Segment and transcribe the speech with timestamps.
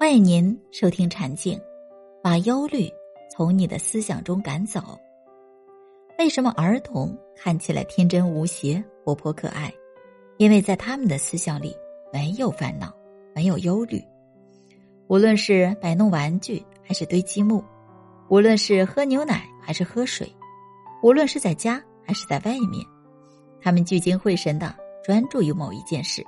[0.00, 1.58] 欢迎您收听《禅静》，
[2.22, 2.90] 把忧虑
[3.30, 4.98] 从你的思想中赶走。
[6.18, 9.70] 为什么儿童看起来天真无邪、活泼可爱？
[10.38, 11.76] 因为在他们的思想里
[12.10, 12.90] 没有烦恼，
[13.34, 14.02] 没有忧虑。
[15.06, 17.62] 无论是摆弄玩具还是堆积木，
[18.30, 20.34] 无论是喝牛奶还是喝水，
[21.02, 22.82] 无论是在家还是在外面，
[23.60, 24.74] 他们聚精会神的
[25.04, 26.24] 专注于某一件事，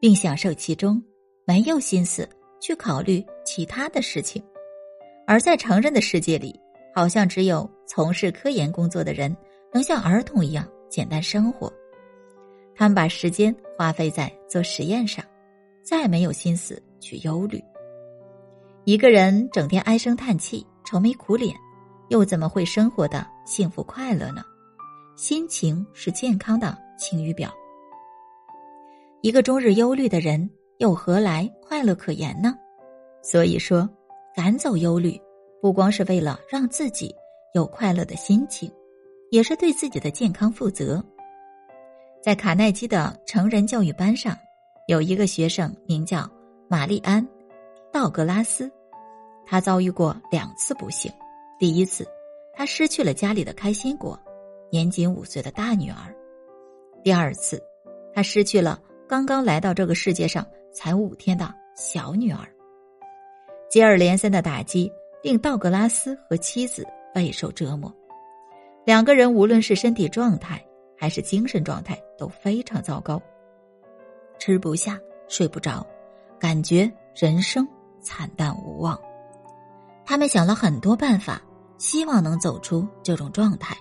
[0.00, 1.04] 并享受其中，
[1.44, 2.26] 没有心思。
[2.62, 4.40] 去考虑其他的事情，
[5.26, 6.58] 而在成人的世界里，
[6.94, 9.36] 好像只有从事科研工作的人
[9.72, 11.70] 能像儿童一样简单生活。
[12.76, 15.24] 他们把时间花费在做实验上，
[15.82, 17.60] 再没有心思去忧虑。
[18.84, 21.52] 一个人整天唉声叹气、愁眉苦脸，
[22.10, 24.44] 又怎么会生活的幸福快乐呢？
[25.16, 27.52] 心情是健康的晴雨表。
[29.20, 30.48] 一个终日忧虑的人。
[30.82, 32.58] 又何来快乐可言呢？
[33.22, 33.88] 所以说，
[34.34, 35.16] 赶走忧虑，
[35.60, 37.14] 不光是为了让自己
[37.54, 38.68] 有快乐的心情，
[39.30, 41.00] 也是对自己的健康负责。
[42.20, 44.36] 在卡耐基的成人教育班上，
[44.88, 46.28] 有一个学生名叫
[46.68, 47.24] 玛丽安·
[47.92, 48.68] 道格拉斯，
[49.46, 51.08] 他遭遇过两次不幸。
[51.60, 52.04] 第一次，
[52.52, 54.18] 他失去了家里的开心果——
[54.68, 56.12] 年仅五岁的大女儿；
[57.04, 57.62] 第二次，
[58.12, 60.44] 他失去了刚刚来到这个世界上。
[60.72, 62.48] 才五天的小女儿，
[63.70, 64.90] 接二连三的打击
[65.22, 67.94] 令道格拉斯和妻子备受折磨。
[68.84, 70.64] 两个人无论是身体状态
[70.98, 73.20] 还是精神状态都非常糟糕，
[74.38, 75.86] 吃不下睡不着，
[76.38, 77.66] 感觉人生
[78.00, 79.00] 惨淡无望。
[80.04, 81.40] 他们想了很多办法，
[81.78, 83.76] 希望能走出这种状态，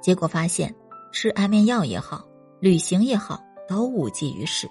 [0.00, 0.74] 结果发现
[1.12, 2.24] 吃安眠药也好，
[2.60, 4.66] 旅行也好，都无济于事，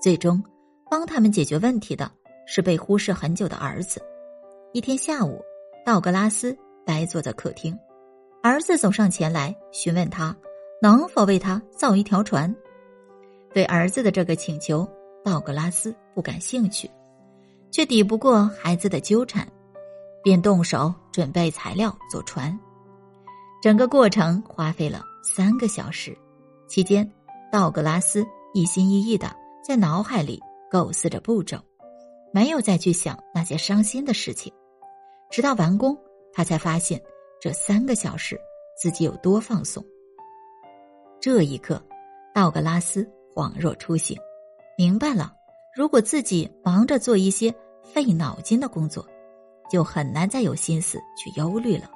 [0.00, 0.42] 最终。
[0.88, 2.10] 帮他们解决问题的
[2.46, 4.00] 是被忽视很久的儿子。
[4.72, 5.42] 一天下午，
[5.84, 7.76] 道格拉斯呆坐在客厅，
[8.42, 10.36] 儿子走上前来询问他
[10.80, 12.54] 能否为他造一条船。
[13.52, 14.86] 对儿子的这个请求，
[15.24, 16.90] 道格拉斯不感兴趣，
[17.70, 19.46] 却抵不过孩子的纠缠，
[20.22, 22.56] 便动手准备材料做船。
[23.62, 26.16] 整个过程花费了三个小时，
[26.68, 27.10] 期间，
[27.50, 29.34] 道格拉斯一心一意的
[29.66, 30.40] 在脑海里。
[30.76, 31.58] 构思着步骤，
[32.34, 34.52] 没有再去想那些伤心的事情。
[35.30, 35.96] 直到完工，
[36.34, 37.02] 他才发现
[37.40, 38.38] 这三个小时
[38.78, 39.82] 自己有多放松。
[41.18, 41.82] 这一刻，
[42.34, 44.18] 道格拉斯恍若初醒，
[44.76, 45.32] 明白了：
[45.74, 49.02] 如果自己忙着做一些费脑筋的工作，
[49.70, 51.90] 就很难再有心思去忧虑了。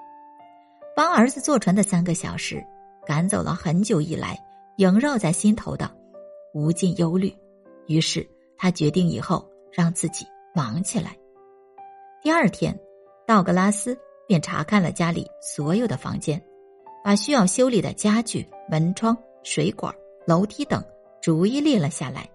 [0.97, 2.65] 帮儿子坐船的三个小时，
[3.07, 4.43] 赶走了很久以来
[4.79, 5.95] 萦绕在心头的
[6.55, 7.31] 无尽忧虑。
[7.87, 8.27] 于是。
[8.62, 11.16] 他决定以后让自己忙起来。
[12.21, 12.78] 第二天，
[13.26, 13.98] 道格拉斯
[14.28, 16.38] 便查看了家里所有的房间，
[17.03, 19.94] 把需要修理的家具、门窗、水管、
[20.26, 20.84] 楼梯等
[21.22, 22.28] 逐一列了下来。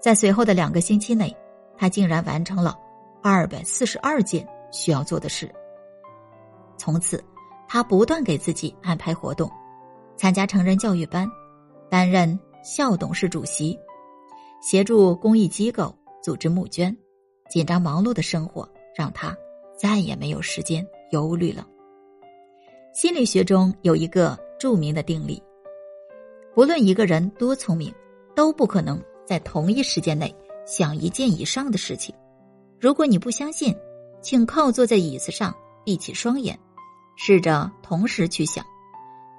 [0.00, 1.36] 在随后的两个星期内，
[1.76, 2.74] 他竟然完成了
[3.22, 5.54] 二百四十二件需要做的事。
[6.78, 7.22] 从此，
[7.68, 9.50] 他不断给自己安排活动，
[10.16, 11.30] 参加成人教育班，
[11.90, 13.78] 担任校董事主席。
[14.60, 16.96] 协助公益机构组织募捐，
[17.50, 19.36] 紧张忙碌的生活让他
[19.76, 21.66] 再也没有时间忧虑了。
[22.92, 25.40] 心理学中有一个著名的定理：
[26.54, 27.94] 不论一个人多聪明，
[28.34, 30.34] 都不可能在同一时间内
[30.66, 32.14] 想一件以上的事情。
[32.80, 33.74] 如果你不相信，
[34.20, 35.54] 请靠坐在椅子上，
[35.84, 36.58] 闭起双眼，
[37.16, 38.64] 试着同时去想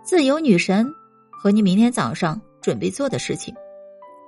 [0.01, 0.89] 自由女神
[1.29, 3.53] 和你明天早上准备做的事情。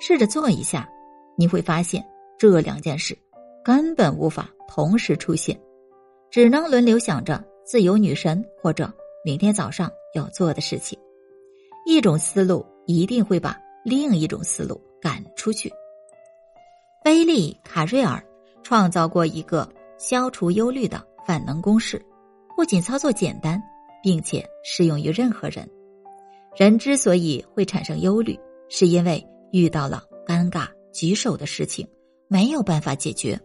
[0.04, 0.90] 试着做一下，
[1.38, 2.04] 你会发现
[2.36, 3.16] 这两件事
[3.64, 5.56] 根本无法同时出现，
[6.32, 8.92] 只能轮流想着自由女神或者
[9.24, 10.98] 明天早上要做的事情。
[11.86, 15.72] 一种思路一定会把另一种思路赶出去。
[17.06, 18.24] 威利·卡瑞尔
[18.64, 22.04] 创造过一个消除忧虑的万能公式，
[22.58, 23.62] 不仅操作简单，
[24.02, 25.70] 并且适用于任何人。
[26.58, 28.36] 人之所以会产生忧虑，
[28.68, 29.24] 是因为。
[29.52, 31.88] 遇到了尴尬棘手的事情，
[32.28, 33.40] 没有办法解决，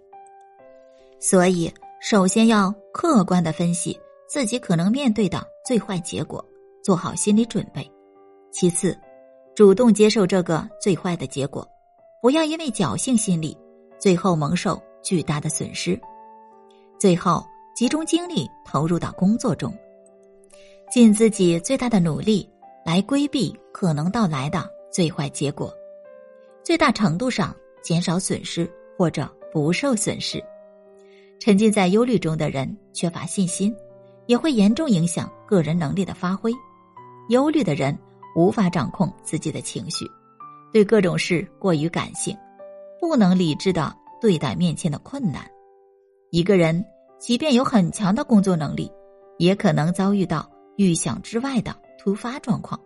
[1.20, 3.98] 所以首先要客观的分析
[4.28, 6.44] 自己可能面对的最坏结果，
[6.82, 7.90] 做好心理准备。
[8.52, 8.96] 其次，
[9.54, 11.66] 主动接受这个最坏的结果，
[12.22, 13.56] 不要因为侥幸心理，
[13.98, 16.00] 最后蒙受巨大的损失。
[16.98, 17.44] 最后，
[17.74, 19.72] 集中精力投入到工作中，
[20.90, 22.48] 尽自己最大的努力
[22.84, 25.72] 来规避可能到来的最坏结果。
[26.66, 28.68] 最大程度上减少损失
[28.98, 30.42] 或者不受损失。
[31.38, 33.72] 沉浸在忧虑中的人缺乏信心，
[34.26, 36.52] 也会严重影响个人能力的发挥。
[37.28, 37.96] 忧虑的人
[38.34, 40.10] 无法掌控自己的情绪，
[40.72, 42.36] 对各种事过于感性，
[43.00, 45.48] 不能理智的对待面前的困难。
[46.32, 46.84] 一个人
[47.20, 48.90] 即便有很强的工作能力，
[49.38, 52.80] 也可能遭遇到预想之外的突发状况。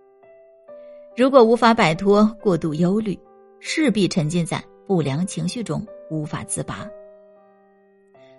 [1.16, 3.18] 如果无法摆脱过度忧虑，
[3.60, 6.88] 势必沉浸在不良情绪中无法自拔。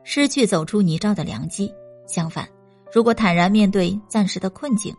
[0.03, 1.71] 失去走出泥沼的良机。
[2.07, 2.45] 相反，
[2.91, 4.93] 如果坦然面对暂时的困境，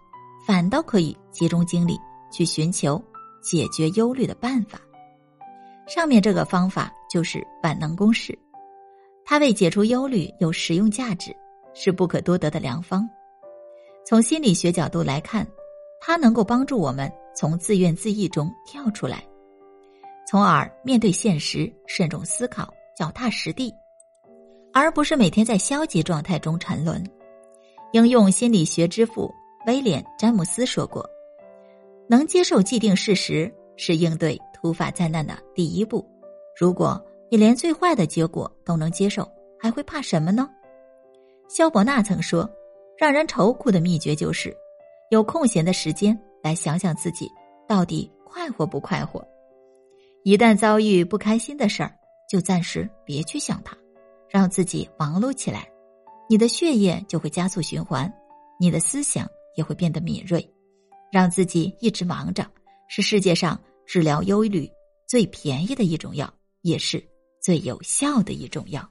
[0.46, 1.98] 反倒可以集中精力
[2.30, 3.02] 去寻求
[3.42, 4.80] 解决忧虑的办法。
[5.86, 8.38] 上面这个方法就是万能公式，
[9.24, 11.36] 它为解除忧虑有实用价值，
[11.74, 13.06] 是不可多得的良方。
[14.06, 15.46] 从心理学角度来看，
[16.00, 19.22] 它能够帮助我们从自怨自艾中跳出来，
[20.32, 23.70] 从而面对现实，慎重思考，脚踏实地。
[24.72, 27.04] 而不是每天在消极状态中沉沦。
[27.92, 29.30] 应用心理学之父
[29.66, 31.06] 威廉·詹姆斯说过
[32.08, 36.02] ：“能接受既定事实是应对突发灾难的第一步。
[36.58, 36.98] 如果
[37.30, 39.30] 你连最坏的结果都能接受，
[39.60, 40.48] 还会怕什么呢？”
[41.46, 42.48] 肖伯纳曾说
[42.96, 44.56] ：“让人愁苦的秘诀就是
[45.10, 47.30] 有空闲的时间来想想自己
[47.68, 49.22] 到底快活不快活。
[50.24, 51.92] 一旦遭遇不开心的事儿，
[52.30, 53.76] 就暂时别去想它。”
[54.30, 55.68] 让自己忙碌起来，
[56.26, 58.10] 你的血液就会加速循环，
[58.58, 60.42] 你的思想也会变得敏锐。
[61.10, 62.50] 让自己一直忙着，
[62.88, 64.66] 是世界上治疗忧虑
[65.06, 66.32] 最便宜的一种药，
[66.62, 67.06] 也是
[67.42, 68.88] 最有效的一种药。